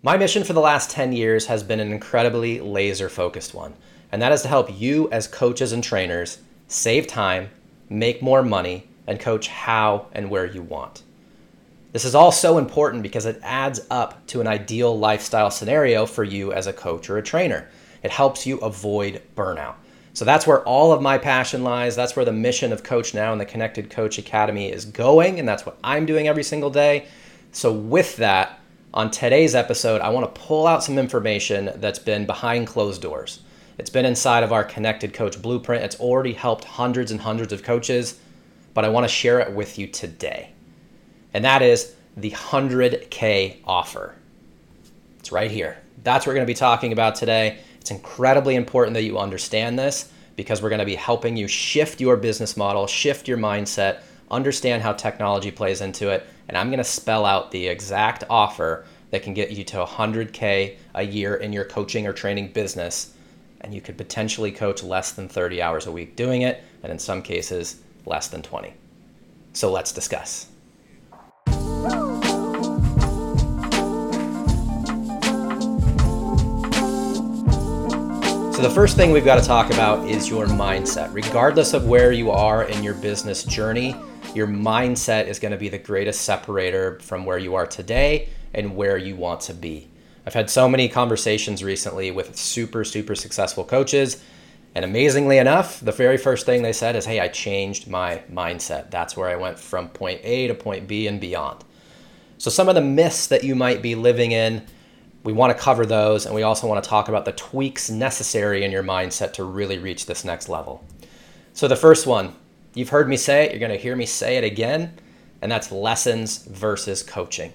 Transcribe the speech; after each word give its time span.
My 0.00 0.16
mission 0.16 0.44
for 0.44 0.52
the 0.52 0.60
last 0.60 0.90
10 0.90 1.10
years 1.12 1.46
has 1.46 1.64
been 1.64 1.80
an 1.80 1.90
incredibly 1.90 2.60
laser 2.60 3.08
focused 3.08 3.52
one, 3.52 3.74
and 4.12 4.22
that 4.22 4.30
is 4.30 4.42
to 4.42 4.48
help 4.48 4.80
you 4.80 5.10
as 5.10 5.26
coaches 5.26 5.72
and 5.72 5.82
trainers 5.82 6.38
save 6.68 7.08
time, 7.08 7.50
make 7.88 8.22
more 8.22 8.44
money, 8.44 8.86
and 9.08 9.18
coach 9.18 9.48
how 9.48 10.06
and 10.12 10.30
where 10.30 10.46
you 10.46 10.62
want. 10.62 11.02
This 11.90 12.04
is 12.04 12.14
all 12.14 12.30
so 12.30 12.58
important 12.58 13.02
because 13.02 13.26
it 13.26 13.40
adds 13.42 13.80
up 13.90 14.24
to 14.28 14.40
an 14.40 14.46
ideal 14.46 14.96
lifestyle 14.96 15.50
scenario 15.50 16.06
for 16.06 16.22
you 16.22 16.52
as 16.52 16.68
a 16.68 16.72
coach 16.72 17.10
or 17.10 17.18
a 17.18 17.22
trainer. 17.22 17.68
It 18.04 18.12
helps 18.12 18.46
you 18.46 18.58
avoid 18.58 19.20
burnout. 19.34 19.74
So 20.12 20.24
that's 20.24 20.46
where 20.46 20.62
all 20.62 20.92
of 20.92 21.02
my 21.02 21.18
passion 21.18 21.64
lies. 21.64 21.96
That's 21.96 22.14
where 22.14 22.24
the 22.24 22.32
mission 22.32 22.72
of 22.72 22.84
CoachNow 22.84 23.32
and 23.32 23.40
the 23.40 23.44
Connected 23.44 23.90
Coach 23.90 24.16
Academy 24.16 24.70
is 24.70 24.84
going, 24.84 25.40
and 25.40 25.48
that's 25.48 25.66
what 25.66 25.76
I'm 25.82 26.06
doing 26.06 26.28
every 26.28 26.44
single 26.44 26.70
day. 26.70 27.08
So, 27.50 27.72
with 27.72 28.16
that, 28.16 28.57
on 28.94 29.10
today's 29.10 29.54
episode, 29.54 30.00
I 30.00 30.08
want 30.08 30.34
to 30.34 30.40
pull 30.40 30.66
out 30.66 30.82
some 30.82 30.98
information 30.98 31.70
that's 31.76 31.98
been 31.98 32.24
behind 32.24 32.66
closed 32.66 33.02
doors. 33.02 33.40
It's 33.76 33.90
been 33.90 34.06
inside 34.06 34.42
of 34.42 34.52
our 34.52 34.64
Connected 34.64 35.12
Coach 35.12 35.40
Blueprint. 35.40 35.84
It's 35.84 36.00
already 36.00 36.32
helped 36.32 36.64
hundreds 36.64 37.10
and 37.10 37.20
hundreds 37.20 37.52
of 37.52 37.62
coaches, 37.62 38.18
but 38.74 38.84
I 38.84 38.88
want 38.88 39.04
to 39.04 39.08
share 39.08 39.40
it 39.40 39.52
with 39.54 39.78
you 39.78 39.86
today. 39.86 40.50
And 41.34 41.44
that 41.44 41.60
is 41.60 41.94
the 42.16 42.30
100K 42.30 43.58
offer. 43.64 44.14
It's 45.18 45.32
right 45.32 45.50
here. 45.50 45.76
That's 46.02 46.24
what 46.24 46.30
we're 46.30 46.36
going 46.36 46.46
to 46.46 46.50
be 46.50 46.54
talking 46.54 46.92
about 46.92 47.14
today. 47.14 47.58
It's 47.80 47.90
incredibly 47.90 48.54
important 48.54 48.94
that 48.94 49.02
you 49.02 49.18
understand 49.18 49.78
this 49.78 50.10
because 50.34 50.62
we're 50.62 50.70
going 50.70 50.78
to 50.78 50.86
be 50.86 50.94
helping 50.94 51.36
you 51.36 51.46
shift 51.46 52.00
your 52.00 52.16
business 52.16 52.56
model, 52.56 52.86
shift 52.86 53.28
your 53.28 53.38
mindset, 53.38 54.00
understand 54.30 54.82
how 54.82 54.92
technology 54.92 55.50
plays 55.50 55.80
into 55.80 56.10
it, 56.10 56.26
and 56.48 56.56
I'm 56.56 56.68
going 56.68 56.78
to 56.78 56.84
spell 56.84 57.24
out 57.24 57.50
the 57.50 57.68
exact 57.68 58.24
offer 58.28 58.84
that 59.10 59.22
can 59.22 59.34
get 59.34 59.50
you 59.50 59.64
to 59.64 59.84
100K 59.84 60.76
a 60.94 61.02
year 61.02 61.36
in 61.36 61.52
your 61.52 61.64
coaching 61.64 62.06
or 62.06 62.12
training 62.12 62.52
business. 62.52 63.14
And 63.60 63.74
you 63.74 63.80
could 63.80 63.96
potentially 63.96 64.52
coach 64.52 64.82
less 64.82 65.12
than 65.12 65.28
30 65.28 65.62
hours 65.62 65.86
a 65.86 65.92
week 65.92 66.14
doing 66.14 66.42
it, 66.42 66.62
and 66.82 66.92
in 66.92 66.98
some 66.98 67.22
cases, 67.22 67.80
less 68.06 68.28
than 68.28 68.42
20. 68.42 68.72
So 69.52 69.72
let's 69.72 69.92
discuss. 69.92 70.48
So, 78.58 78.62
the 78.62 78.70
first 78.74 78.96
thing 78.96 79.12
we've 79.12 79.24
got 79.24 79.40
to 79.40 79.46
talk 79.46 79.72
about 79.72 80.08
is 80.08 80.28
your 80.28 80.46
mindset. 80.46 81.14
Regardless 81.14 81.74
of 81.74 81.86
where 81.86 82.10
you 82.10 82.32
are 82.32 82.64
in 82.64 82.82
your 82.82 82.94
business 82.94 83.44
journey, 83.44 83.94
your 84.34 84.46
mindset 84.46 85.26
is 85.26 85.38
going 85.38 85.52
to 85.52 85.58
be 85.58 85.68
the 85.68 85.78
greatest 85.78 86.22
separator 86.22 86.98
from 87.00 87.24
where 87.24 87.38
you 87.38 87.54
are 87.54 87.66
today 87.66 88.28
and 88.54 88.76
where 88.76 88.96
you 88.96 89.16
want 89.16 89.40
to 89.42 89.54
be. 89.54 89.88
I've 90.26 90.34
had 90.34 90.50
so 90.50 90.68
many 90.68 90.88
conversations 90.88 91.64
recently 91.64 92.10
with 92.10 92.36
super, 92.36 92.84
super 92.84 93.14
successful 93.14 93.64
coaches. 93.64 94.22
And 94.74 94.84
amazingly 94.84 95.38
enough, 95.38 95.80
the 95.80 95.92
very 95.92 96.18
first 96.18 96.44
thing 96.44 96.62
they 96.62 96.74
said 96.74 96.94
is, 96.94 97.06
Hey, 97.06 97.18
I 97.18 97.28
changed 97.28 97.88
my 97.88 98.22
mindset. 98.30 98.90
That's 98.90 99.16
where 99.16 99.28
I 99.28 99.36
went 99.36 99.58
from 99.58 99.88
point 99.88 100.20
A 100.22 100.46
to 100.48 100.54
point 100.54 100.86
B 100.86 101.06
and 101.06 101.20
beyond. 101.20 101.64
So, 102.36 102.50
some 102.50 102.68
of 102.68 102.74
the 102.74 102.82
myths 102.82 103.26
that 103.28 103.42
you 103.42 103.54
might 103.54 103.80
be 103.80 103.94
living 103.94 104.32
in, 104.32 104.66
we 105.24 105.32
want 105.32 105.56
to 105.56 105.60
cover 105.60 105.86
those. 105.86 106.26
And 106.26 106.34
we 106.34 106.42
also 106.42 106.68
want 106.68 106.84
to 106.84 106.88
talk 106.88 107.08
about 107.08 107.24
the 107.24 107.32
tweaks 107.32 107.90
necessary 107.90 108.64
in 108.64 108.70
your 108.70 108.84
mindset 108.84 109.32
to 109.34 109.44
really 109.44 109.78
reach 109.78 110.06
this 110.06 110.24
next 110.24 110.48
level. 110.48 110.84
So, 111.54 111.66
the 111.66 111.74
first 111.74 112.06
one 112.06 112.36
You've 112.78 112.90
heard 112.90 113.08
me 113.08 113.16
say 113.16 113.44
it, 113.44 113.50
you're 113.50 113.58
going 113.58 113.72
to 113.72 113.76
hear 113.76 113.96
me 113.96 114.06
say 114.06 114.36
it 114.36 114.44
again, 114.44 114.92
and 115.42 115.50
that's 115.50 115.72
lessons 115.72 116.44
versus 116.44 117.02
coaching. 117.02 117.52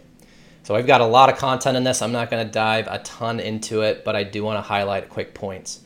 So 0.63 0.75
I've 0.75 0.85
got 0.85 0.99
a 0.99 1.05
lot 1.05 1.29
of 1.29 1.37
content 1.37 1.77
in 1.77 1.85
this. 1.85 2.01
I'm 2.01 2.11
not 2.11 2.29
going 2.29 2.45
to 2.45 2.51
dive 2.51 2.89
a 2.89 2.99
ton 2.99 3.39
into 3.39 3.83
it, 3.83 4.03
but 4.03 4.17
I 4.17 4.25
do 4.25 4.43
want 4.43 4.57
to 4.57 4.61
highlight 4.61 5.07
quick 5.07 5.33
points. 5.33 5.79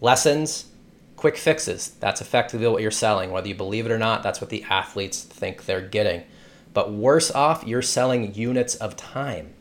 Lessons, 0.00 0.72
quick 1.14 1.36
fixes. 1.36 1.92
That's 2.00 2.20
effectively 2.20 2.66
what 2.66 2.82
you're 2.82 2.90
selling. 2.90 3.30
Whether 3.30 3.46
you 3.46 3.54
believe 3.54 3.86
it 3.86 3.92
or 3.92 3.98
not, 3.98 4.24
that's 4.24 4.40
what 4.40 4.50
the 4.50 4.64
athletes 4.64 5.22
think 5.22 5.66
they're 5.66 5.80
getting. 5.80 6.24
But 6.74 6.92
worse 6.92 7.30
off, 7.30 7.62
you're 7.64 7.82
selling 7.82 8.34
units 8.34 8.74
of 8.74 8.96
time. 8.96 9.54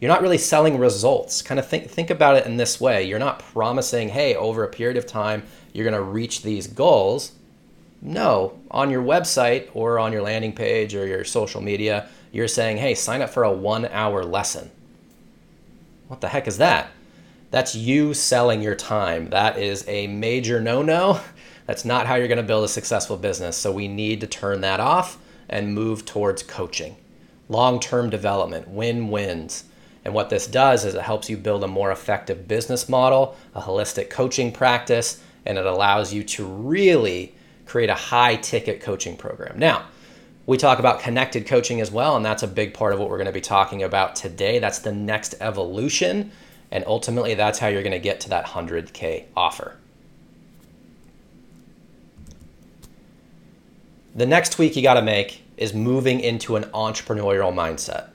You're 0.00 0.10
not 0.10 0.20
really 0.20 0.36
selling 0.36 0.80
results. 0.80 1.42
Kind 1.42 1.60
of 1.60 1.68
think 1.68 1.88
think 1.88 2.10
about 2.10 2.38
it 2.38 2.44
in 2.44 2.56
this 2.56 2.80
way. 2.80 3.04
You're 3.04 3.20
not 3.20 3.38
promising, 3.38 4.08
"Hey, 4.08 4.34
over 4.34 4.64
a 4.64 4.68
period 4.68 4.96
of 4.96 5.06
time, 5.06 5.44
you're 5.72 5.88
going 5.88 5.94
to 5.94 6.02
reach 6.02 6.42
these 6.42 6.66
goals." 6.66 7.30
No, 8.06 8.60
on 8.70 8.90
your 8.90 9.02
website 9.02 9.70
or 9.72 9.98
on 9.98 10.12
your 10.12 10.20
landing 10.20 10.52
page 10.52 10.94
or 10.94 11.06
your 11.06 11.24
social 11.24 11.62
media, 11.62 12.06
you're 12.32 12.48
saying, 12.48 12.76
hey, 12.76 12.94
sign 12.94 13.22
up 13.22 13.30
for 13.30 13.44
a 13.44 13.52
one 13.52 13.86
hour 13.86 14.22
lesson. 14.22 14.70
What 16.08 16.20
the 16.20 16.28
heck 16.28 16.46
is 16.46 16.58
that? 16.58 16.90
That's 17.50 17.74
you 17.74 18.12
selling 18.12 18.60
your 18.60 18.74
time. 18.74 19.30
That 19.30 19.58
is 19.58 19.88
a 19.88 20.06
major 20.06 20.60
no 20.60 20.82
no. 20.82 21.20
That's 21.66 21.86
not 21.86 22.06
how 22.06 22.16
you're 22.16 22.28
going 22.28 22.36
to 22.36 22.42
build 22.42 22.66
a 22.66 22.68
successful 22.68 23.16
business. 23.16 23.56
So 23.56 23.72
we 23.72 23.88
need 23.88 24.20
to 24.20 24.26
turn 24.26 24.60
that 24.60 24.80
off 24.80 25.16
and 25.48 25.74
move 25.74 26.04
towards 26.04 26.42
coaching, 26.42 26.96
long 27.48 27.80
term 27.80 28.10
development, 28.10 28.68
win 28.68 29.08
wins. 29.08 29.64
And 30.04 30.12
what 30.12 30.28
this 30.28 30.46
does 30.46 30.84
is 30.84 30.94
it 30.94 31.00
helps 31.00 31.30
you 31.30 31.38
build 31.38 31.64
a 31.64 31.68
more 31.68 31.90
effective 31.90 32.46
business 32.46 32.86
model, 32.86 33.34
a 33.54 33.62
holistic 33.62 34.10
coaching 34.10 34.52
practice, 34.52 35.22
and 35.46 35.56
it 35.56 35.64
allows 35.64 36.12
you 36.12 36.22
to 36.24 36.44
really 36.44 37.34
create 37.66 37.90
a 37.90 37.94
high 37.94 38.36
ticket 38.36 38.80
coaching 38.80 39.16
program. 39.16 39.58
Now, 39.58 39.86
we 40.46 40.58
talk 40.58 40.78
about 40.78 41.00
connected 41.00 41.46
coaching 41.46 41.80
as 41.80 41.90
well, 41.90 42.16
and 42.16 42.24
that's 42.24 42.42
a 42.42 42.46
big 42.46 42.74
part 42.74 42.92
of 42.92 42.98
what 42.98 43.08
we're 43.08 43.16
going 43.16 43.26
to 43.26 43.32
be 43.32 43.40
talking 43.40 43.82
about 43.82 44.14
today. 44.14 44.58
That's 44.58 44.80
the 44.80 44.92
next 44.92 45.34
evolution, 45.40 46.30
and 46.70 46.84
ultimately, 46.86 47.34
that's 47.34 47.58
how 47.58 47.68
you're 47.68 47.82
going 47.82 47.92
to 47.92 47.98
get 47.98 48.20
to 48.20 48.28
that 48.30 48.46
100K 48.46 49.24
offer. 49.36 49.76
The 54.14 54.26
next 54.26 54.52
tweak 54.52 54.76
you 54.76 54.82
got 54.82 54.94
to 54.94 55.02
make 55.02 55.42
is 55.56 55.74
moving 55.74 56.20
into 56.20 56.56
an 56.56 56.64
entrepreneurial 56.64 57.52
mindset. 57.52 58.10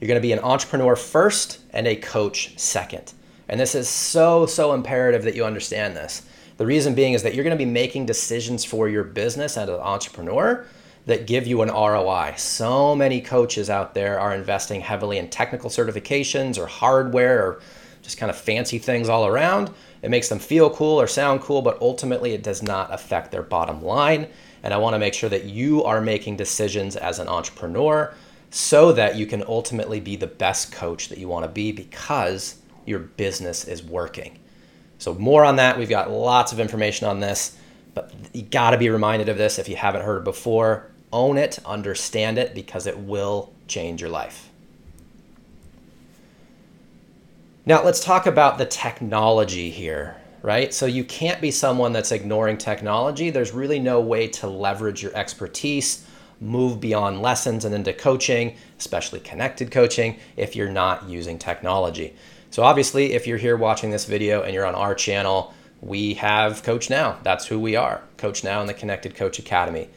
You're 0.00 0.08
going 0.08 0.20
to 0.20 0.26
be 0.26 0.32
an 0.32 0.40
entrepreneur 0.40 0.96
first 0.96 1.60
and 1.70 1.86
a 1.86 1.96
coach 1.96 2.58
second. 2.58 3.12
And 3.48 3.60
this 3.60 3.74
is 3.74 3.88
so, 3.88 4.46
so 4.46 4.72
imperative 4.72 5.22
that 5.24 5.34
you 5.34 5.44
understand 5.44 5.96
this. 5.96 6.22
The 6.56 6.66
reason 6.66 6.94
being 6.94 7.14
is 7.14 7.22
that 7.24 7.34
you're 7.34 7.44
going 7.44 7.56
to 7.56 7.64
be 7.64 7.70
making 7.70 8.06
decisions 8.06 8.64
for 8.64 8.88
your 8.88 9.02
business 9.02 9.56
as 9.56 9.68
an 9.68 9.74
entrepreneur 9.74 10.64
that 11.06 11.26
give 11.26 11.46
you 11.46 11.62
an 11.62 11.68
ROI. 11.68 12.34
So 12.36 12.94
many 12.94 13.20
coaches 13.20 13.68
out 13.68 13.94
there 13.94 14.20
are 14.20 14.34
investing 14.34 14.80
heavily 14.80 15.18
in 15.18 15.28
technical 15.28 15.68
certifications 15.68 16.56
or 16.56 16.66
hardware 16.66 17.44
or 17.44 17.60
just 18.02 18.18
kind 18.18 18.30
of 18.30 18.36
fancy 18.36 18.78
things 18.78 19.08
all 19.08 19.26
around. 19.26 19.70
It 20.02 20.10
makes 20.10 20.28
them 20.28 20.38
feel 20.38 20.70
cool 20.70 21.00
or 21.00 21.06
sound 21.06 21.40
cool, 21.40 21.60
but 21.60 21.80
ultimately 21.80 22.32
it 22.32 22.42
does 22.42 22.62
not 22.62 22.92
affect 22.94 23.32
their 23.32 23.42
bottom 23.42 23.82
line. 23.82 24.28
And 24.62 24.72
I 24.72 24.76
want 24.76 24.94
to 24.94 24.98
make 24.98 25.14
sure 25.14 25.30
that 25.30 25.44
you 25.44 25.82
are 25.82 26.00
making 26.00 26.36
decisions 26.36 26.96
as 26.96 27.18
an 27.18 27.28
entrepreneur 27.28 28.14
so 28.50 28.92
that 28.92 29.16
you 29.16 29.26
can 29.26 29.42
ultimately 29.48 29.98
be 29.98 30.14
the 30.16 30.28
best 30.28 30.70
coach 30.70 31.08
that 31.08 31.18
you 31.18 31.26
want 31.26 31.44
to 31.44 31.50
be 31.50 31.72
because 31.72 32.60
your 32.86 33.00
business 33.00 33.66
is 33.66 33.82
working. 33.82 34.38
So, 34.98 35.14
more 35.14 35.44
on 35.44 35.56
that. 35.56 35.78
We've 35.78 35.88
got 35.88 36.10
lots 36.10 36.52
of 36.52 36.60
information 36.60 37.06
on 37.06 37.20
this, 37.20 37.56
but 37.94 38.12
you 38.32 38.42
got 38.42 38.70
to 38.70 38.78
be 38.78 38.88
reminded 38.88 39.28
of 39.28 39.36
this 39.36 39.58
if 39.58 39.68
you 39.68 39.76
haven't 39.76 40.02
heard 40.02 40.18
it 40.18 40.24
before. 40.24 40.90
Own 41.12 41.36
it, 41.36 41.58
understand 41.64 42.38
it, 42.38 42.54
because 42.54 42.86
it 42.86 42.98
will 42.98 43.52
change 43.68 44.00
your 44.00 44.10
life. 44.10 44.50
Now, 47.66 47.82
let's 47.82 48.04
talk 48.04 48.26
about 48.26 48.58
the 48.58 48.66
technology 48.66 49.70
here, 49.70 50.16
right? 50.42 50.72
So, 50.72 50.86
you 50.86 51.04
can't 51.04 51.40
be 51.40 51.50
someone 51.50 51.92
that's 51.92 52.12
ignoring 52.12 52.58
technology. 52.58 53.30
There's 53.30 53.52
really 53.52 53.78
no 53.78 54.00
way 54.00 54.28
to 54.28 54.46
leverage 54.46 55.02
your 55.02 55.14
expertise, 55.14 56.06
move 56.40 56.80
beyond 56.80 57.22
lessons 57.22 57.64
and 57.64 57.74
into 57.74 57.92
coaching, 57.92 58.56
especially 58.78 59.20
connected 59.20 59.70
coaching, 59.70 60.18
if 60.36 60.56
you're 60.56 60.70
not 60.70 61.08
using 61.08 61.38
technology. 61.38 62.14
So 62.54 62.62
obviously, 62.62 63.14
if 63.14 63.26
you're 63.26 63.36
here 63.36 63.56
watching 63.56 63.90
this 63.90 64.04
video 64.04 64.42
and 64.42 64.54
you're 64.54 64.64
on 64.64 64.76
our 64.76 64.94
channel, 64.94 65.52
we 65.80 66.14
have 66.14 66.62
CoachNow. 66.62 67.20
That's 67.24 67.46
who 67.46 67.58
we 67.58 67.74
are, 67.74 68.00
CoachNow 68.16 68.60
and 68.60 68.68
the 68.68 68.74
Connected 68.74 69.16
Coach 69.16 69.40
Academy. 69.40 69.88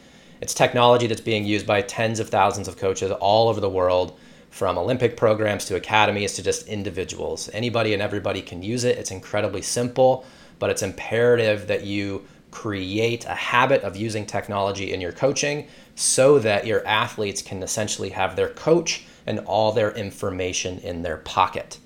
It's 0.42 0.56
technology 0.56 1.06
that's 1.06 1.22
being 1.22 1.46
used 1.46 1.68
by 1.68 1.84
tens 1.84 2.20
of 2.20 2.30
thousands 2.30 2.68
of 2.68 2.76
coaches 2.76 3.12
all 3.12 3.50
over 3.50 3.62
the 3.62 3.70
world, 3.70 4.18
from 4.50 4.80
Olympic 4.80 5.16
programs 5.16 5.66
to 5.66 5.76
academies 5.76 6.34
to 6.34 6.42
just 6.42 6.68
individuals. 6.68 7.48
Anybody 7.54 7.94
and 7.94 8.02
everybody 8.02 8.42
can 8.42 8.64
use 8.64 8.86
it. 8.86 8.98
It's 8.98 9.12
incredibly 9.12 9.62
simple, 9.62 10.26
but 10.58 10.72
it's 10.72 10.82
imperative 10.82 11.68
that 11.68 11.86
you 11.86 12.26
create 12.50 13.24
a 13.26 13.36
habit 13.36 13.84
of 13.84 13.96
using 13.96 14.26
technology 14.26 14.94
in 14.94 15.00
your 15.00 15.12
coaching 15.12 15.68
so 15.94 16.40
that 16.40 16.66
your 16.66 16.84
athletes 16.88 17.44
can 17.44 17.62
essentially 17.62 18.10
have 18.10 18.36
their 18.36 18.50
coach 18.50 19.06
and 19.28 19.42
all 19.42 19.74
their 19.74 19.92
information 19.92 20.80
in 20.80 21.04
their 21.04 21.18
pocket. 21.18 21.78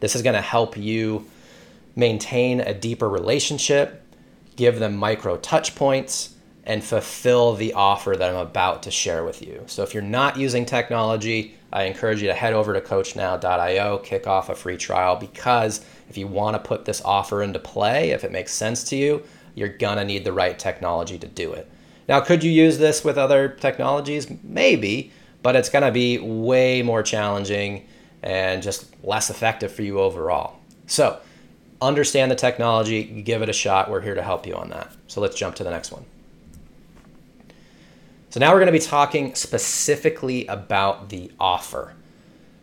This 0.00 0.14
is 0.14 0.22
going 0.22 0.34
to 0.34 0.40
help 0.40 0.76
you 0.76 1.26
maintain 1.94 2.60
a 2.60 2.74
deeper 2.74 3.08
relationship, 3.08 4.02
give 4.56 4.78
them 4.78 4.96
micro 4.96 5.36
touch 5.38 5.74
points, 5.74 6.34
and 6.64 6.82
fulfill 6.82 7.54
the 7.54 7.72
offer 7.74 8.16
that 8.16 8.28
I'm 8.28 8.36
about 8.36 8.82
to 8.82 8.90
share 8.90 9.24
with 9.24 9.40
you. 9.40 9.62
So 9.66 9.82
if 9.82 9.94
you're 9.94 10.02
not 10.02 10.36
using 10.36 10.66
technology, 10.66 11.54
I 11.72 11.84
encourage 11.84 12.20
you 12.20 12.28
to 12.28 12.34
head 12.34 12.52
over 12.52 12.74
to 12.74 12.80
coachnow.io, 12.80 13.98
kick 13.98 14.26
off 14.26 14.48
a 14.48 14.54
free 14.54 14.76
trial 14.76 15.14
because 15.16 15.84
if 16.08 16.18
you 16.18 16.26
want 16.26 16.54
to 16.54 16.68
put 16.68 16.84
this 16.84 17.00
offer 17.04 17.42
into 17.42 17.60
play, 17.60 18.10
if 18.10 18.24
it 18.24 18.32
makes 18.32 18.52
sense 18.52 18.82
to 18.84 18.96
you, 18.96 19.22
you're 19.54 19.68
going 19.68 19.96
to 19.96 20.04
need 20.04 20.24
the 20.24 20.32
right 20.32 20.58
technology 20.58 21.18
to 21.18 21.26
do 21.26 21.52
it. 21.52 21.70
Now, 22.08 22.20
could 22.20 22.42
you 22.42 22.50
use 22.50 22.78
this 22.78 23.04
with 23.04 23.16
other 23.16 23.48
technologies? 23.48 24.28
Maybe, 24.42 25.12
but 25.42 25.56
it's 25.56 25.70
going 25.70 25.84
to 25.84 25.92
be 25.92 26.18
way 26.18 26.82
more 26.82 27.02
challenging 27.02 27.86
and 28.26 28.62
just 28.62 28.86
less 29.04 29.30
effective 29.30 29.72
for 29.72 29.82
you 29.82 30.00
overall. 30.00 30.58
So, 30.86 31.20
understand 31.80 32.30
the 32.30 32.36
technology, 32.36 33.04
give 33.04 33.40
it 33.40 33.48
a 33.48 33.52
shot. 33.52 33.90
We're 33.90 34.00
here 34.00 34.14
to 34.14 34.22
help 34.22 34.46
you 34.46 34.54
on 34.54 34.68
that. 34.70 34.92
So, 35.06 35.20
let's 35.20 35.36
jump 35.36 35.54
to 35.56 35.64
the 35.64 35.70
next 35.70 35.92
one. 35.92 36.04
So 38.36 38.40
now 38.40 38.52
we're 38.52 38.58
going 38.58 38.66
to 38.66 38.72
be 38.72 38.78
talking 38.80 39.34
specifically 39.34 40.46
about 40.46 41.08
the 41.08 41.32
offer. 41.40 41.94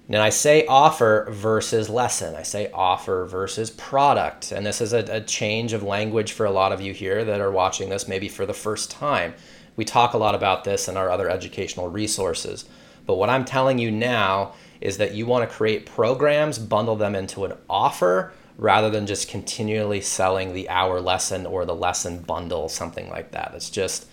Now, 0.07 0.21
I 0.21 0.29
say 0.29 0.67
offer 0.67 1.25
versus 1.31 1.89
lesson. 1.89 2.35
I 2.35 2.43
say 2.43 2.69
offer 2.71 3.25
versus 3.25 3.71
product. 3.71 4.51
And 4.51 4.63
this 4.63 4.81
is 4.81 4.93
a, 4.93 4.99
a, 5.09 5.21
change 5.21 5.73
of 5.73 5.81
language 5.81 6.33
for 6.33 6.45
a 6.45 6.51
lot 6.51 6.73
of 6.73 6.81
you 6.81 6.93
here 6.93 7.25
that 7.25 7.41
are 7.41 7.49
watching 7.49 7.89
this 7.89 8.07
maybe 8.07 8.29
for 8.29 8.45
the 8.45 8.53
first 8.53 8.91
time. 8.91 9.33
We 9.75 9.83
talk 9.83 10.13
a 10.13 10.19
lot 10.19 10.35
about 10.35 10.63
this 10.63 10.87
in 10.87 10.95
our 10.95 11.09
other 11.09 11.27
educational 11.27 11.89
resources. 11.89 12.65
But 13.07 13.15
what 13.15 13.31
I'm 13.31 13.43
telling 13.43 13.79
you 13.79 13.89
now 13.89 14.53
is 14.83 14.97
that 14.97 15.15
you 15.15 15.25
want 15.25 15.49
to 15.49 15.55
create 15.55 15.85
programs, 15.85 16.59
bundle 16.59 16.97
them 16.97 17.15
into 17.15 17.45
an 17.45 17.53
offer 17.69 18.33
rather 18.57 18.89
than 18.89 19.07
just 19.07 19.29
continually 19.29 20.01
selling 20.01 20.53
the 20.53 20.69
hour 20.69 20.99
lesson 20.99 21.45
or 21.45 21.65
the 21.65 21.73
lesson 21.73 22.19
bundle, 22.19 22.69
something 22.69 23.09
like 23.09 23.31
that. 23.31 23.53
It's 23.55 23.69
just 23.69 24.05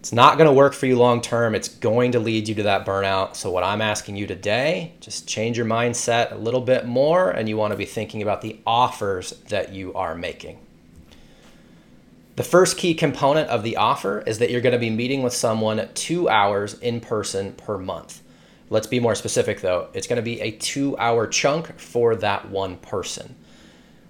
it's 0.00 0.12
not 0.12 0.38
going 0.38 0.46
to 0.46 0.52
work 0.52 0.72
for 0.72 0.86
you 0.86 0.96
long 0.96 1.20
term. 1.20 1.54
It's 1.54 1.68
going 1.68 2.12
to 2.12 2.20
lead 2.20 2.48
you 2.48 2.54
to 2.56 2.62
that 2.64 2.84
burnout. 2.84 3.34
So, 3.34 3.50
what 3.50 3.64
I'm 3.64 3.80
asking 3.80 4.16
you 4.16 4.26
today, 4.26 4.92
just 5.00 5.26
change 5.26 5.56
your 5.56 5.66
mindset 5.66 6.32
a 6.32 6.36
little 6.36 6.60
bit 6.60 6.86
more, 6.86 7.30
and 7.30 7.48
you 7.48 7.56
want 7.56 7.72
to 7.72 7.76
be 7.76 7.86
thinking 7.86 8.22
about 8.22 8.40
the 8.40 8.60
offers 8.66 9.32
that 9.48 9.72
you 9.72 9.94
are 9.94 10.14
making. 10.14 10.58
The 12.36 12.44
first 12.44 12.76
key 12.76 12.94
component 12.94 13.48
of 13.48 13.62
the 13.62 13.76
offer 13.76 14.20
is 14.26 14.38
that 14.38 14.50
you're 14.50 14.60
going 14.60 14.74
to 14.74 14.78
be 14.78 14.90
meeting 14.90 15.22
with 15.22 15.32
someone 15.32 15.88
two 15.94 16.28
hours 16.28 16.74
in 16.74 17.00
person 17.00 17.54
per 17.54 17.78
month. 17.78 18.20
Let's 18.68 18.86
be 18.86 19.00
more 19.00 19.14
specific 19.14 19.60
though. 19.60 19.88
It's 19.94 20.06
going 20.06 20.16
to 20.16 20.22
be 20.22 20.40
a 20.40 20.50
two 20.52 20.96
hour 20.98 21.26
chunk 21.26 21.78
for 21.78 22.16
that 22.16 22.50
one 22.50 22.76
person. 22.78 23.36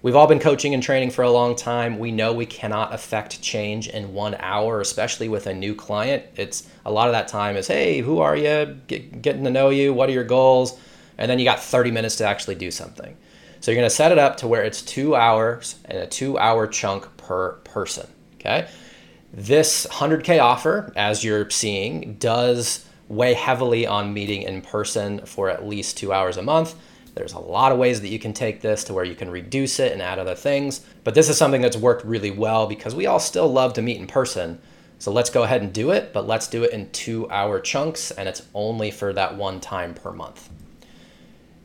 We've 0.01 0.15
all 0.15 0.27
been 0.27 0.39
coaching 0.39 0.73
and 0.73 0.81
training 0.81 1.09
for 1.09 1.23
a 1.23 1.29
long 1.29 1.55
time. 1.55 1.99
We 1.99 2.11
know 2.11 2.31
we 2.31 2.45
cannot 2.45 2.93
affect 2.93 3.41
change 3.41 3.87
in 3.87 4.13
one 4.13 4.35
hour, 4.39 4.79
especially 4.79 5.27
with 5.27 5.47
a 5.47 5.53
new 5.53 5.75
client. 5.75 6.23
It's 6.35 6.69
a 6.85 6.91
lot 6.91 7.07
of 7.07 7.13
that 7.13 7.27
time 7.27 7.57
is, 7.57 7.67
hey, 7.67 7.99
who 7.99 8.19
are 8.19 8.35
you? 8.35 8.77
Get, 8.87 9.21
getting 9.21 9.43
to 9.43 9.49
know 9.49 9.69
you. 9.69 9.93
What 9.93 10.09
are 10.09 10.13
your 10.13 10.23
goals? 10.23 10.79
And 11.17 11.29
then 11.29 11.39
you 11.39 11.45
got 11.45 11.59
30 11.59 11.91
minutes 11.91 12.15
to 12.17 12.25
actually 12.25 12.55
do 12.55 12.69
something. 12.69 13.17
So 13.59 13.71
you're 13.71 13.79
going 13.79 13.89
to 13.89 13.95
set 13.95 14.11
it 14.11 14.19
up 14.19 14.37
to 14.37 14.47
where 14.47 14.63
it's 14.63 14.83
two 14.83 15.15
hours 15.15 15.75
and 15.85 15.97
a 15.97 16.07
two 16.07 16.37
hour 16.37 16.67
chunk 16.67 17.17
per 17.17 17.53
person. 17.63 18.07
Okay. 18.35 18.69
This 19.33 19.87
100K 19.87 20.41
offer, 20.41 20.93
as 20.95 21.23
you're 21.23 21.49
seeing, 21.49 22.13
does 22.13 22.85
weigh 23.07 23.33
heavily 23.33 23.87
on 23.87 24.13
meeting 24.13 24.41
in 24.43 24.61
person 24.61 25.25
for 25.25 25.49
at 25.49 25.65
least 25.65 25.97
two 25.97 26.11
hours 26.11 26.37
a 26.37 26.41
month. 26.41 26.75
There's 27.15 27.33
a 27.33 27.39
lot 27.39 27.71
of 27.71 27.79
ways 27.79 28.01
that 28.01 28.09
you 28.09 28.19
can 28.19 28.33
take 28.33 28.61
this 28.61 28.83
to 28.85 28.93
where 28.93 29.05
you 29.05 29.15
can 29.15 29.31
reduce 29.31 29.79
it 29.79 29.91
and 29.91 30.01
add 30.01 30.19
other 30.19 30.35
things. 30.35 30.85
But 31.03 31.15
this 31.15 31.29
is 31.29 31.37
something 31.37 31.61
that's 31.61 31.77
worked 31.77 32.05
really 32.05 32.31
well 32.31 32.67
because 32.67 32.93
we 32.93 33.07
all 33.07 33.19
still 33.19 33.51
love 33.51 33.73
to 33.73 33.81
meet 33.81 33.99
in 33.99 34.07
person. 34.07 34.59
So 34.99 35.11
let's 35.11 35.29
go 35.29 35.43
ahead 35.43 35.61
and 35.61 35.73
do 35.73 35.91
it, 35.91 36.13
but 36.13 36.27
let's 36.27 36.47
do 36.47 36.63
it 36.63 36.71
in 36.71 36.91
two 36.91 37.29
hour 37.29 37.59
chunks 37.59 38.11
and 38.11 38.27
it's 38.29 38.43
only 38.53 38.91
for 38.91 39.13
that 39.13 39.35
one 39.35 39.59
time 39.59 39.93
per 39.93 40.11
month. 40.11 40.49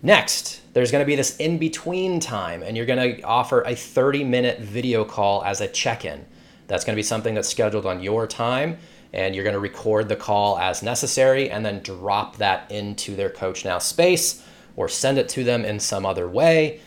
Next, 0.02 0.60
there's 0.74 0.90
going 0.90 1.02
to 1.02 1.06
be 1.06 1.14
this 1.14 1.36
in 1.36 1.58
between 1.58 2.18
time, 2.18 2.64
and 2.64 2.76
you're 2.76 2.86
going 2.86 3.16
to 3.16 3.22
offer 3.22 3.62
a 3.62 3.76
30 3.76 4.24
minute 4.24 4.58
video 4.60 5.04
call 5.04 5.44
as 5.44 5.60
a 5.60 5.68
check 5.68 6.04
in. 6.04 6.26
That's 6.66 6.84
going 6.84 6.96
to 6.96 6.98
be 6.98 7.04
something 7.04 7.34
that's 7.34 7.48
scheduled 7.48 7.86
on 7.86 8.02
your 8.02 8.26
time, 8.26 8.78
and 9.12 9.34
you're 9.34 9.44
going 9.44 9.54
to 9.54 9.60
record 9.60 10.08
the 10.08 10.16
call 10.16 10.58
as 10.58 10.82
necessary 10.82 11.50
and 11.50 11.64
then 11.64 11.82
drop 11.82 12.36
that 12.36 12.70
into 12.70 13.14
their 13.14 13.30
CoachNow 13.30 13.80
space 13.80 14.42
or 14.76 14.88
send 14.88 15.18
it 15.18 15.28
to 15.30 15.44
them 15.44 15.64
in 15.64 15.78
some 15.78 16.06
other 16.06 16.28
way. 16.28 16.80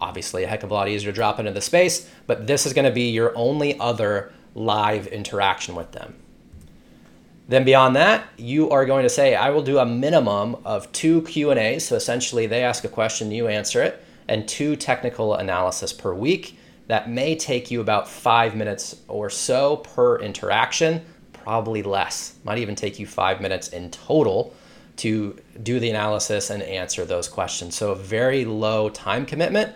Obviously, 0.00 0.44
a 0.44 0.46
heck 0.46 0.62
of 0.62 0.70
a 0.70 0.74
lot 0.74 0.88
easier 0.88 1.12
to 1.12 1.14
drop 1.14 1.38
into 1.38 1.52
the 1.52 1.60
space, 1.60 2.08
but 2.26 2.46
this 2.46 2.66
is 2.66 2.72
going 2.72 2.84
to 2.84 2.90
be 2.90 3.10
your 3.10 3.36
only 3.36 3.78
other 3.78 4.32
live 4.54 5.06
interaction 5.06 5.74
with 5.74 5.92
them. 5.92 6.14
Then 7.48 7.64
beyond 7.64 7.96
that, 7.96 8.28
you 8.36 8.68
are 8.70 8.84
going 8.84 9.04
to 9.04 9.08
say, 9.08 9.34
I 9.34 9.50
will 9.50 9.62
do 9.62 9.78
a 9.78 9.86
minimum 9.86 10.56
of 10.66 10.90
two 10.92 11.22
Q&As. 11.22 11.86
So 11.86 11.96
essentially 11.96 12.46
they 12.46 12.62
ask 12.62 12.84
a 12.84 12.88
question, 12.88 13.30
you 13.30 13.48
answer 13.48 13.82
it, 13.82 14.04
and 14.28 14.46
two 14.46 14.76
technical 14.76 15.34
analysis 15.34 15.92
per 15.92 16.12
week. 16.12 16.58
That 16.88 17.08
may 17.10 17.36
take 17.36 17.70
you 17.70 17.80
about 17.80 18.08
five 18.08 18.54
minutes 18.54 18.96
or 19.08 19.30
so 19.30 19.76
per 19.76 20.18
interaction, 20.18 21.04
probably 21.48 21.82
less. 21.82 22.34
Might 22.44 22.58
even 22.58 22.74
take 22.74 22.98
you 22.98 23.06
five 23.06 23.40
minutes 23.40 23.68
in 23.68 23.90
total 23.90 24.54
to 24.96 25.34
do 25.62 25.80
the 25.80 25.88
analysis 25.88 26.50
and 26.50 26.62
answer 26.62 27.06
those 27.06 27.26
questions. 27.26 27.74
So, 27.74 27.92
a 27.92 27.94
very 27.94 28.44
low 28.44 28.90
time 28.90 29.24
commitment, 29.24 29.74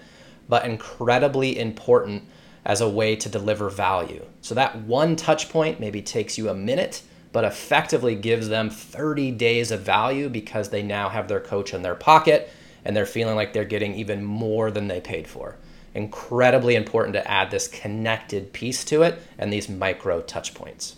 but 0.50 0.66
incredibly 0.66 1.58
important 1.58 2.24
as 2.66 2.82
a 2.82 2.88
way 2.90 3.16
to 3.16 3.28
deliver 3.30 3.70
value. 3.70 4.22
So, 4.42 4.54
that 4.54 4.82
one 4.82 5.16
touch 5.16 5.48
point 5.48 5.80
maybe 5.80 6.02
takes 6.02 6.36
you 6.36 6.50
a 6.50 6.54
minute, 6.54 7.00
but 7.32 7.44
effectively 7.44 8.16
gives 8.16 8.48
them 8.48 8.68
30 8.68 9.30
days 9.30 9.70
of 9.70 9.80
value 9.80 10.28
because 10.28 10.68
they 10.68 10.82
now 10.82 11.08
have 11.08 11.26
their 11.26 11.40
coach 11.40 11.72
in 11.72 11.80
their 11.80 11.94
pocket 11.94 12.50
and 12.84 12.94
they're 12.94 13.06
feeling 13.06 13.34
like 13.34 13.54
they're 13.54 13.64
getting 13.64 13.94
even 13.94 14.22
more 14.22 14.70
than 14.70 14.88
they 14.88 15.00
paid 15.00 15.26
for. 15.26 15.56
Incredibly 15.94 16.74
important 16.74 17.14
to 17.14 17.26
add 17.30 17.50
this 17.50 17.66
connected 17.66 18.52
piece 18.52 18.84
to 18.84 19.04
it 19.04 19.22
and 19.38 19.50
these 19.50 19.70
micro 19.70 20.20
touch 20.20 20.52
points. 20.52 20.96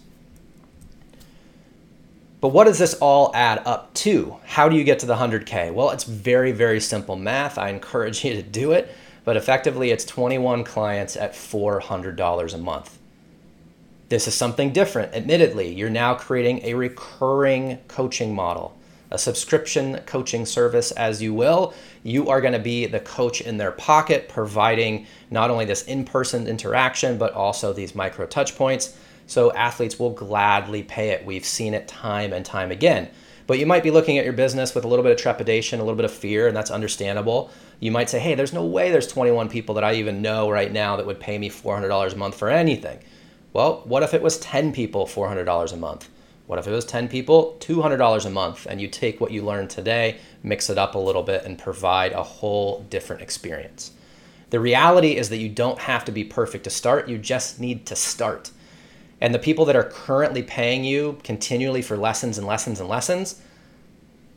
But 2.44 2.52
what 2.52 2.64
does 2.64 2.78
this 2.78 2.92
all 3.00 3.30
add 3.34 3.62
up 3.64 3.94
to? 3.94 4.36
How 4.44 4.68
do 4.68 4.76
you 4.76 4.84
get 4.84 4.98
to 4.98 5.06
the 5.06 5.14
100K? 5.14 5.72
Well, 5.72 5.88
it's 5.88 6.04
very, 6.04 6.52
very 6.52 6.78
simple 6.78 7.16
math. 7.16 7.56
I 7.56 7.70
encourage 7.70 8.22
you 8.22 8.34
to 8.34 8.42
do 8.42 8.72
it, 8.72 8.94
but 9.24 9.38
effectively 9.38 9.92
it's 9.92 10.04
21 10.04 10.62
clients 10.62 11.16
at 11.16 11.32
$400 11.32 12.52
a 12.52 12.58
month. 12.58 12.98
This 14.10 14.28
is 14.28 14.34
something 14.34 14.74
different, 14.74 15.14
admittedly. 15.14 15.72
You're 15.72 15.88
now 15.88 16.16
creating 16.16 16.60
a 16.64 16.74
recurring 16.74 17.78
coaching 17.88 18.34
model, 18.34 18.76
a 19.10 19.16
subscription 19.16 20.00
coaching 20.04 20.44
service, 20.44 20.90
as 20.92 21.22
you 21.22 21.32
will. 21.32 21.72
You 22.02 22.28
are 22.28 22.42
going 22.42 22.52
to 22.52 22.58
be 22.58 22.84
the 22.84 23.00
coach 23.00 23.40
in 23.40 23.56
their 23.56 23.72
pocket, 23.72 24.28
providing 24.28 25.06
not 25.30 25.48
only 25.48 25.64
this 25.64 25.84
in 25.84 26.04
person 26.04 26.46
interaction, 26.46 27.16
but 27.16 27.32
also 27.32 27.72
these 27.72 27.94
micro 27.94 28.26
touch 28.26 28.54
points 28.54 28.98
so 29.26 29.52
athletes 29.52 29.98
will 29.98 30.10
gladly 30.10 30.82
pay 30.82 31.10
it. 31.10 31.24
We've 31.24 31.44
seen 31.44 31.74
it 31.74 31.88
time 31.88 32.32
and 32.32 32.44
time 32.44 32.70
again. 32.70 33.08
But 33.46 33.58
you 33.58 33.66
might 33.66 33.82
be 33.82 33.90
looking 33.90 34.16
at 34.16 34.24
your 34.24 34.32
business 34.32 34.74
with 34.74 34.84
a 34.84 34.88
little 34.88 35.02
bit 35.02 35.12
of 35.12 35.18
trepidation, 35.18 35.78
a 35.78 35.82
little 35.82 35.96
bit 35.96 36.06
of 36.06 36.12
fear, 36.12 36.48
and 36.48 36.56
that's 36.56 36.70
understandable. 36.70 37.50
You 37.78 37.90
might 37.90 38.08
say, 38.08 38.18
hey, 38.18 38.34
there's 38.34 38.54
no 38.54 38.64
way 38.64 38.90
there's 38.90 39.06
21 39.06 39.50
people 39.50 39.74
that 39.74 39.84
I 39.84 39.94
even 39.94 40.22
know 40.22 40.50
right 40.50 40.72
now 40.72 40.96
that 40.96 41.06
would 41.06 41.20
pay 41.20 41.36
me 41.36 41.50
$400 41.50 42.12
a 42.12 42.16
month 42.16 42.36
for 42.36 42.48
anything. 42.48 43.00
Well, 43.52 43.82
what 43.84 44.02
if 44.02 44.14
it 44.14 44.22
was 44.22 44.38
10 44.38 44.72
people, 44.72 45.06
$400 45.06 45.72
a 45.72 45.76
month? 45.76 46.08
What 46.46 46.58
if 46.58 46.66
it 46.66 46.72
was 46.72 46.84
10 46.84 47.08
people, 47.08 47.56
$200 47.60 48.26
a 48.26 48.30
month, 48.30 48.66
and 48.66 48.80
you 48.80 48.88
take 48.88 49.20
what 49.20 49.30
you 49.30 49.42
learned 49.42 49.70
today, 49.70 50.18
mix 50.42 50.68
it 50.68 50.78
up 50.78 50.94
a 50.94 50.98
little 50.98 51.22
bit, 51.22 51.44
and 51.44 51.58
provide 51.58 52.12
a 52.12 52.22
whole 52.22 52.80
different 52.90 53.22
experience? 53.22 53.92
The 54.50 54.60
reality 54.60 55.16
is 55.16 55.30
that 55.30 55.38
you 55.38 55.48
don't 55.48 55.78
have 55.78 56.04
to 56.04 56.12
be 56.12 56.24
perfect 56.24 56.64
to 56.64 56.70
start, 56.70 57.08
you 57.08 57.18
just 57.18 57.60
need 57.60 57.86
to 57.86 57.96
start. 57.96 58.50
And 59.24 59.34
the 59.34 59.38
people 59.38 59.64
that 59.64 59.74
are 59.74 59.84
currently 59.84 60.42
paying 60.42 60.84
you 60.84 61.18
continually 61.24 61.80
for 61.80 61.96
lessons 61.96 62.36
and 62.36 62.46
lessons 62.46 62.78
and 62.78 62.90
lessons, 62.90 63.40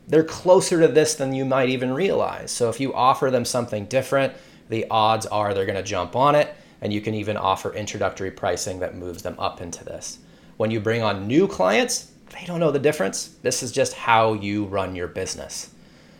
they're 0.06 0.24
closer 0.24 0.80
to 0.80 0.88
this 0.88 1.14
than 1.14 1.34
you 1.34 1.44
might 1.44 1.68
even 1.68 1.92
realize. 1.92 2.50
So 2.50 2.70
if 2.70 2.80
you 2.80 2.94
offer 2.94 3.30
them 3.30 3.44
something 3.44 3.84
different, 3.84 4.32
the 4.70 4.86
odds 4.90 5.26
are 5.26 5.52
they're 5.52 5.66
going 5.66 5.76
to 5.76 5.82
jump 5.82 6.16
on 6.16 6.34
it. 6.34 6.54
And 6.80 6.90
you 6.90 7.02
can 7.02 7.12
even 7.12 7.36
offer 7.36 7.74
introductory 7.74 8.30
pricing 8.30 8.78
that 8.78 8.96
moves 8.96 9.22
them 9.22 9.38
up 9.38 9.60
into 9.60 9.84
this. 9.84 10.20
When 10.56 10.70
you 10.70 10.80
bring 10.80 11.02
on 11.02 11.26
new 11.26 11.46
clients, 11.46 12.10
they 12.32 12.46
don't 12.46 12.58
know 12.58 12.70
the 12.70 12.78
difference. 12.78 13.36
This 13.42 13.62
is 13.62 13.72
just 13.72 13.92
how 13.92 14.32
you 14.32 14.64
run 14.64 14.96
your 14.96 15.08
business. 15.08 15.68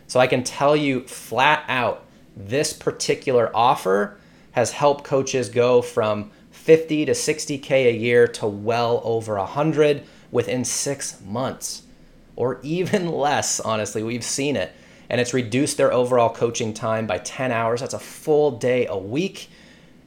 So 0.09 0.21
I 0.21 0.27
can 0.27 0.45
tell 0.45 0.77
you 0.77 1.07
flat 1.07 1.65
out 1.69 2.05
this 2.37 2.75
particular 2.75 3.51
offer 3.57 4.19
has 4.53 4.73
helped 4.73 5.05
coaches 5.05 5.49
go 5.49 5.81
from 5.81 6.33
50 6.59 7.07
to 7.07 7.13
60K 7.13 7.71
a 7.87 7.93
year 7.93 8.27
to 8.29 8.47
well 8.47 9.01
over 9.05 9.37
100 9.37 10.03
within 10.31 10.65
six 10.65 11.21
months, 11.23 11.85
or 12.37 12.61
even 12.63 13.11
less, 13.13 13.61
honestly. 13.61 14.03
We've 14.03 14.25
seen 14.25 14.57
it. 14.57 14.73
And 15.09 15.21
it's 15.21 15.33
reduced 15.33 15.79
their 15.79 15.93
overall 15.93 16.29
coaching 16.29 16.75
time 16.75 17.07
by 17.07 17.19
10 17.19 17.51
hours. 17.51 17.81
That's 17.81 17.95
a 17.95 17.99
full 17.99 18.51
day 18.53 18.87
a 18.87 18.99
week. 18.99 19.49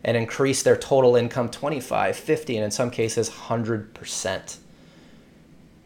and 0.04 0.18
increase 0.18 0.64
their 0.64 0.76
total 0.76 1.16
income 1.16 1.48
25, 1.50 2.16
50, 2.16 2.58
and 2.58 2.66
in 2.66 2.72
some 2.72 2.90
cases 2.90 3.30
100%. 3.30 4.58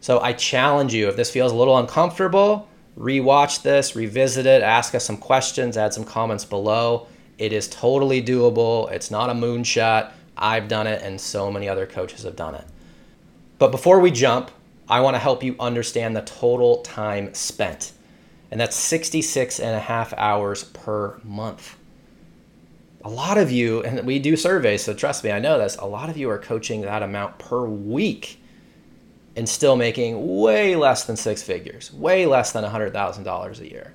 So 0.00 0.20
I 0.20 0.32
challenge 0.32 0.94
you 0.94 1.08
if 1.08 1.16
this 1.16 1.30
feels 1.30 1.52
a 1.52 1.54
little 1.54 1.76
uncomfortable, 1.76 2.68
rewatch 2.98 3.62
this, 3.62 3.94
revisit 3.94 4.46
it, 4.46 4.62
ask 4.62 4.94
us 4.94 5.04
some 5.04 5.18
questions, 5.18 5.76
add 5.76 5.92
some 5.92 6.04
comments 6.04 6.46
below. 6.46 7.08
It 7.38 7.52
is 7.52 7.68
totally 7.68 8.22
doable. 8.22 8.90
It's 8.90 9.10
not 9.10 9.28
a 9.28 9.34
moonshot. 9.34 10.12
I've 10.36 10.68
done 10.68 10.86
it, 10.86 11.02
and 11.02 11.20
so 11.20 11.50
many 11.50 11.68
other 11.68 11.86
coaches 11.86 12.24
have 12.24 12.36
done 12.36 12.54
it. 12.54 12.64
But 13.58 13.70
before 13.70 14.00
we 14.00 14.10
jump, 14.10 14.50
I 14.88 15.00
want 15.00 15.14
to 15.14 15.18
help 15.18 15.42
you 15.42 15.56
understand 15.58 16.14
the 16.14 16.22
total 16.22 16.82
time 16.82 17.34
spent. 17.34 17.92
And 18.50 18.60
that's 18.60 18.76
66 18.76 19.58
and 19.58 19.74
a 19.74 19.80
half 19.80 20.12
hours 20.14 20.64
per 20.64 21.18
month. 21.24 21.76
A 23.04 23.10
lot 23.10 23.38
of 23.38 23.50
you, 23.50 23.82
and 23.82 24.06
we 24.06 24.18
do 24.18 24.36
surveys, 24.36 24.82
so 24.82 24.94
trust 24.94 25.24
me, 25.24 25.30
I 25.30 25.38
know 25.38 25.58
this, 25.58 25.76
a 25.76 25.86
lot 25.86 26.10
of 26.10 26.16
you 26.16 26.28
are 26.30 26.38
coaching 26.38 26.82
that 26.82 27.02
amount 27.02 27.38
per 27.38 27.64
week 27.64 28.40
and 29.36 29.48
still 29.48 29.76
making 29.76 30.40
way 30.40 30.74
less 30.76 31.04
than 31.04 31.16
six 31.16 31.42
figures, 31.42 31.92
way 31.92 32.26
less 32.26 32.52
than 32.52 32.64
$100,000 32.64 33.60
a 33.60 33.70
year. 33.70 33.94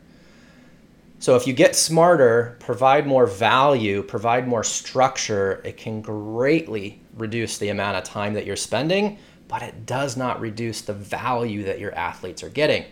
So 1.21 1.35
if 1.35 1.45
you 1.45 1.53
get 1.53 1.75
smarter, 1.75 2.57
provide 2.59 3.05
more 3.05 3.27
value, 3.27 4.01
provide 4.01 4.47
more 4.47 4.63
structure, 4.63 5.61
it 5.63 5.77
can 5.77 6.01
greatly 6.01 6.99
reduce 7.13 7.59
the 7.59 7.69
amount 7.69 7.97
of 7.97 8.03
time 8.03 8.33
that 8.33 8.47
you're 8.47 8.55
spending, 8.55 9.19
but 9.47 9.61
it 9.61 9.85
does 9.85 10.17
not 10.17 10.41
reduce 10.41 10.81
the 10.81 10.93
value 10.93 11.63
that 11.65 11.77
your 11.77 11.93
athletes 11.93 12.41
are 12.41 12.49
getting. 12.49 12.85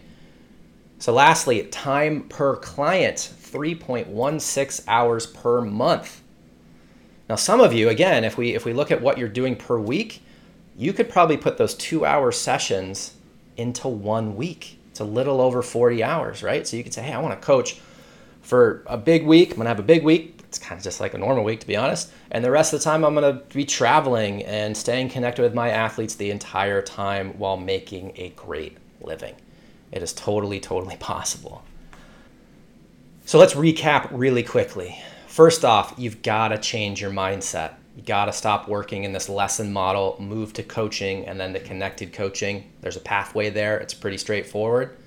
So 1.00 1.12
lastly, 1.12 1.64
time 1.70 2.30
per 2.30 2.56
client, 2.58 3.16
3.16 3.18 4.84
hours 4.88 5.26
per 5.26 5.62
month. 5.62 6.22
Now 7.30 7.36
some 7.36 7.60
of 7.60 7.74
you, 7.74 7.90
again, 7.90 8.24
if 8.24 8.38
we 8.38 8.54
if 8.54 8.64
we 8.64 8.74
look 8.74 8.92
at 8.92 9.02
what 9.02 9.18
you're 9.18 9.28
doing 9.28 9.56
per 9.56 9.80
week, 9.80 10.22
you 10.78 10.94
could 10.94 11.10
probably 11.10 11.38
put 11.38 11.58
those 11.58 11.74
two 11.74 12.06
hour 12.06 12.32
sessions 12.32 13.16
into 13.58 13.88
one 13.88 14.36
week. 14.36 14.78
It's 14.92 15.00
a 15.00 15.04
little 15.04 15.42
over 15.42 15.64
40 15.64 16.04
hours, 16.04 16.44
right? 16.44 16.68
So 16.68 16.78
you 16.78 16.84
could 16.84 16.94
say, 16.94 17.02
hey, 17.02 17.14
I 17.14 17.20
want 17.20 17.34
to 17.40 17.44
coach 17.44 17.80
for 18.50 18.84
a 18.88 18.98
big 18.98 19.25
week. 19.25 19.51
I'm 19.51 19.58
going 19.58 19.65
to 19.65 19.70
have 19.70 19.79
a 19.79 19.84
big 19.84 20.03
week. 20.03 20.41
It's 20.46 20.58
kind 20.58 20.79
of 20.79 20.84
just 20.84 21.00
like 21.00 21.13
a 21.13 21.20
normal 21.20 21.44
week, 21.44 21.60
to 21.60 21.68
be 21.68 21.75
honest. 21.75 22.12
And 22.32 22.44
the 22.44 22.50
rest 22.50 22.74
of 22.74 22.79
the 22.79 22.84
time, 22.84 23.06
I'm 23.06 23.13
going 23.13 23.38
to 23.38 23.44
be 23.53 23.63
traveling 23.63 24.44
and 24.44 24.75
staying 24.75 25.10
connected 25.10 25.44
with 25.44 25.53
my 25.53 25.70
athletes 25.70 26.15
the 26.15 26.32
entire 26.32 26.82
time 26.82 27.38
while 27.38 27.58
making 27.58 28.13
a 28.15 28.29
great 28.29 28.75
living. 29.01 29.36
It 29.91 30.01
is 30.01 30.13
totally, 30.13 30.60
totally 30.60 30.98
possible. 31.00 31.63
So 33.25 33.38
let's 33.38 33.53
recap 33.53 34.10
really 34.12 34.41
quickly. 34.41 34.98
First 35.27 35.63
off, 35.63 35.94
you've 35.98 36.24
got 36.24 36.48
to 36.48 36.58
change 36.58 37.00
your 37.00 37.12
mindset. 37.12 37.75
You 37.96 38.01
got 38.01 38.25
to 38.25 38.34
stop 38.34 38.68
working 38.68 39.03
in 39.03 39.12
this 39.12 39.29
lesson 39.29 39.72
model, 39.72 40.18
move 40.20 40.53
to 40.53 40.63
coaching 40.63 41.27
and 41.27 41.39
then 41.39 41.53
to 41.53 41.60
connected 41.60 42.13
coaching. 42.13 42.72
There's 42.82 42.98
a 42.98 43.01
pathway 43.01 43.51
there, 43.51 43.77
it's 43.77 43.94
pretty 43.94 44.18
straightforward. 44.18 44.98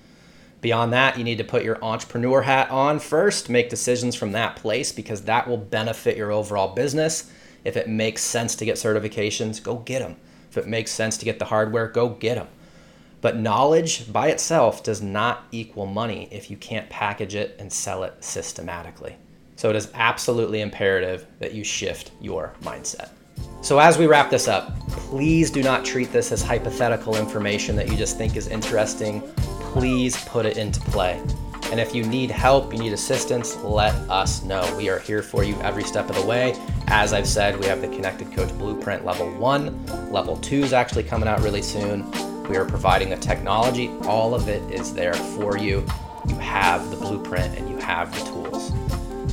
Beyond 0.62 0.92
that, 0.92 1.18
you 1.18 1.24
need 1.24 1.38
to 1.38 1.44
put 1.44 1.64
your 1.64 1.84
entrepreneur 1.84 2.40
hat 2.40 2.70
on 2.70 3.00
first, 3.00 3.50
make 3.50 3.68
decisions 3.68 4.14
from 4.14 4.30
that 4.32 4.54
place 4.56 4.92
because 4.92 5.22
that 5.22 5.48
will 5.48 5.56
benefit 5.58 6.16
your 6.16 6.30
overall 6.30 6.72
business. 6.72 7.30
If 7.64 7.76
it 7.76 7.88
makes 7.88 8.22
sense 8.22 8.54
to 8.56 8.64
get 8.64 8.76
certifications, 8.76 9.60
go 9.60 9.78
get 9.78 9.98
them. 9.98 10.16
If 10.50 10.56
it 10.56 10.68
makes 10.68 10.92
sense 10.92 11.18
to 11.18 11.24
get 11.24 11.40
the 11.40 11.46
hardware, 11.46 11.88
go 11.88 12.10
get 12.10 12.36
them. 12.36 12.46
But 13.20 13.36
knowledge 13.36 14.12
by 14.12 14.28
itself 14.28 14.84
does 14.84 15.02
not 15.02 15.44
equal 15.50 15.86
money 15.86 16.28
if 16.30 16.48
you 16.48 16.56
can't 16.56 16.88
package 16.88 17.34
it 17.34 17.56
and 17.58 17.72
sell 17.72 18.04
it 18.04 18.22
systematically. 18.22 19.16
So 19.56 19.68
it 19.68 19.76
is 19.76 19.90
absolutely 19.94 20.60
imperative 20.60 21.26
that 21.40 21.54
you 21.54 21.64
shift 21.64 22.12
your 22.20 22.54
mindset. 22.62 23.10
So, 23.62 23.78
as 23.78 23.96
we 23.96 24.06
wrap 24.06 24.28
this 24.28 24.46
up, 24.46 24.78
please 24.88 25.50
do 25.50 25.62
not 25.62 25.84
treat 25.84 26.12
this 26.12 26.32
as 26.32 26.42
hypothetical 26.42 27.16
information 27.16 27.74
that 27.76 27.88
you 27.88 27.96
just 27.96 28.18
think 28.18 28.36
is 28.36 28.48
interesting. 28.48 29.22
Please 29.72 30.22
put 30.26 30.44
it 30.44 30.58
into 30.58 30.80
play. 30.80 31.18
And 31.70 31.80
if 31.80 31.94
you 31.94 32.04
need 32.04 32.30
help, 32.30 32.74
you 32.74 32.78
need 32.78 32.92
assistance, 32.92 33.56
let 33.56 33.94
us 34.10 34.42
know. 34.42 34.62
We 34.76 34.90
are 34.90 34.98
here 34.98 35.22
for 35.22 35.42
you 35.42 35.54
every 35.62 35.82
step 35.82 36.10
of 36.10 36.16
the 36.16 36.26
way. 36.26 36.54
As 36.88 37.14
I've 37.14 37.26
said, 37.26 37.58
we 37.58 37.64
have 37.64 37.80
the 37.80 37.88
Connected 37.88 38.30
Coach 38.32 38.50
Blueprint 38.58 39.06
Level 39.06 39.30
1. 39.30 40.12
Level 40.12 40.36
2 40.36 40.56
is 40.56 40.74
actually 40.74 41.04
coming 41.04 41.26
out 41.26 41.40
really 41.40 41.62
soon. 41.62 42.10
We 42.50 42.58
are 42.58 42.66
providing 42.66 43.08
the 43.08 43.16
technology. 43.16 43.88
All 44.02 44.34
of 44.34 44.48
it 44.48 44.60
is 44.70 44.92
there 44.92 45.14
for 45.14 45.56
you. 45.56 45.86
You 46.28 46.34
have 46.34 46.90
the 46.90 46.96
blueprint 46.98 47.56
and 47.58 47.70
you 47.70 47.78
have 47.78 48.12
the 48.12 48.30
tools. 48.30 48.72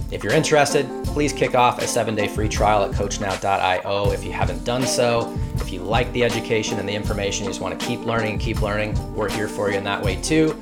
If 0.09 0.23
you're 0.23 0.33
interested, 0.33 0.87
please 1.03 1.33
kick 1.33 1.53
off 1.53 1.81
a 1.81 1.87
seven 1.87 2.15
day 2.15 2.29
free 2.29 2.47
trial 2.47 2.83
at 2.85 2.91
coachnow.io 2.91 4.11
if 4.13 4.23
you 4.23 4.31
haven't 4.31 4.63
done 4.63 4.87
so. 4.87 5.37
If 5.61 5.71
you 5.71 5.81
like 5.81 6.11
the 6.13 6.23
education 6.23 6.79
and 6.79 6.87
the 6.87 6.93
information, 6.93 7.45
you 7.45 7.49
just 7.51 7.61
want 7.61 7.79
to 7.79 7.85
keep 7.85 8.01
learning 8.01 8.39
keep 8.39 8.61
learning, 8.61 8.95
we're 9.13 9.29
here 9.29 9.47
for 9.47 9.69
you 9.69 9.77
in 9.77 9.83
that 9.83 10.01
way 10.01 10.15
too. 10.21 10.61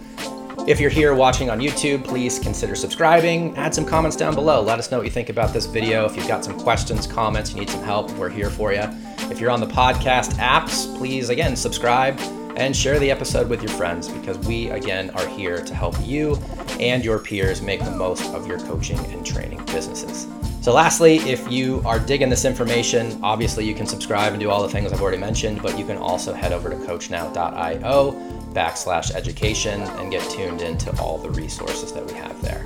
If 0.68 0.82
you're 0.82 0.90
here 0.90 1.16
watching 1.16 1.50
on 1.50 1.60
YouTube, 1.60 2.04
please 2.04 2.40
consider 2.40 2.76
subscribing. 2.76 3.56
Add 3.56 3.74
some 3.74 3.86
comments 3.86 4.18
down 4.18 4.36
below. 4.36 4.62
Let 4.62 4.80
us 4.80 4.92
know 4.92 4.98
what 4.98 5.06
you 5.06 5.12
think 5.12 5.30
about 5.30 5.54
this 5.54 5.66
video. 5.66 6.06
If 6.06 6.18
you've 6.18 6.28
got 6.28 6.44
some 6.44 6.60
questions, 6.60 7.08
comments, 7.08 7.54
you 7.54 7.60
need 7.60 7.70
some 7.70 7.84
help, 7.84 8.12
we're 8.14 8.30
here 8.30 8.50
for 8.50 8.74
you. 8.74 8.84
If 9.32 9.40
you're 9.40 9.52
on 9.52 9.62
the 9.62 9.68
podcast 9.68 10.32
apps, 10.34 10.94
please 10.98 11.30
again 11.30 11.56
subscribe 11.56 12.20
and 12.58 12.76
share 12.76 13.00
the 13.00 13.12
episode 13.12 13.48
with 13.48 13.62
your 13.62 13.72
friends 13.72 14.10
because 14.10 14.38
we, 14.40 14.70
again, 14.72 15.10
are 15.12 15.28
here 15.28 15.64
to 15.64 15.76
help 15.76 15.96
you 16.02 16.36
and 16.80 17.06
your 17.06 17.20
peers 17.20 17.62
make 17.62 17.84
the 17.84 17.92
most 17.92 18.34
of 18.34 18.48
your 18.48 18.60
coaching 18.60 18.98
and 18.98 19.26
training 19.26 19.64
businesses. 19.68 20.28
So, 20.68 20.74
lastly, 20.74 21.20
if 21.20 21.50
you 21.50 21.82
are 21.86 21.98
digging 21.98 22.28
this 22.28 22.44
information, 22.44 23.18
obviously 23.24 23.64
you 23.64 23.74
can 23.74 23.86
subscribe 23.86 24.34
and 24.34 24.42
do 24.42 24.50
all 24.50 24.62
the 24.62 24.68
things 24.68 24.92
I've 24.92 25.02
already 25.02 25.18
mentioned, 25.18 25.62
but 25.62 25.80
you 25.80 25.86
can 25.86 25.96
also 25.96 26.34
head 26.34 26.52
over 26.52 26.70
to 26.70 26.76
coachnow.io 26.76 28.12
backslash 28.52 29.16
education 29.16 29.80
and 29.82 30.12
get 30.12 30.30
tuned 30.30 30.62
into 30.62 30.92
all 31.00 31.20
the 31.20 31.30
resources 31.30 31.94
that 31.94 32.06
we 32.06 32.12
have 32.16 32.42
there. 32.42 32.66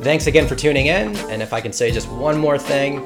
Thanks 0.00 0.26
again 0.26 0.48
for 0.48 0.56
tuning 0.56 0.86
in. 0.86 1.14
And 1.30 1.40
if 1.40 1.52
I 1.52 1.60
can 1.60 1.72
say 1.72 1.92
just 1.92 2.08
one 2.08 2.36
more 2.36 2.58
thing, 2.58 3.04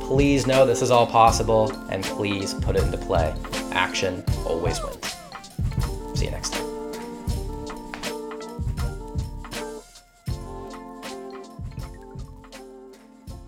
please 0.00 0.46
know 0.46 0.64
this 0.64 0.80
is 0.80 0.90
all 0.90 1.06
possible 1.06 1.70
and 1.90 2.02
please 2.02 2.54
put 2.54 2.76
it 2.76 2.82
into 2.82 2.96
play. 2.96 3.34
Action 3.72 4.24
always 4.46 4.82
wins. 4.82 5.14
See 6.14 6.24
you 6.24 6.30
next 6.30 6.54
time. 6.54 6.61